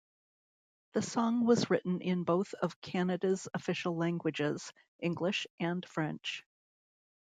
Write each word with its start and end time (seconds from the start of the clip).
The 0.93 1.03
song 1.03 1.45
was 1.45 1.69
written 1.69 2.01
in 2.01 2.23
both 2.23 2.55
of 2.55 2.81
Canada's 2.81 3.47
official 3.53 3.95
languages, 3.95 4.73
English 4.99 5.45
and 5.59 5.87
French. 5.87 6.43